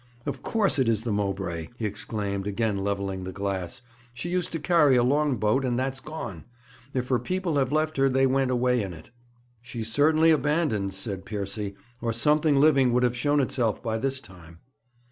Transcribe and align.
Of 0.25 0.41
course 0.41 0.79
it 0.79 0.89
is 0.89 1.03
the 1.03 1.11
Mowbray,' 1.11 1.67
he 1.77 1.85
exclaimed, 1.85 2.47
again 2.47 2.77
levelling 2.79 3.23
the 3.23 3.31
glass. 3.31 3.83
'She 4.15 4.29
used 4.31 4.51
to 4.53 4.59
carry 4.59 4.95
a 4.95 5.03
long 5.03 5.37
boat, 5.37 5.63
and 5.63 5.77
that's 5.77 5.99
gone. 5.99 6.43
If 6.91 7.09
her 7.09 7.19
people 7.19 7.57
have 7.57 7.71
left 7.71 7.97
her, 7.97 8.09
they 8.09 8.25
went 8.25 8.49
away 8.49 8.81
in 8.81 8.93
it.' 8.93 9.11
'She's 9.61 9.91
certainly 9.91 10.31
abandoned,' 10.31 10.95
said 10.95 11.23
Piercy, 11.23 11.75
'or 12.01 12.13
something 12.13 12.55
living 12.59 12.91
would 12.93 13.03
have 13.03 13.15
shown 13.15 13.39
itself 13.39 13.83
by 13.83 13.99
this 13.99 14.19
time.' 14.19 14.57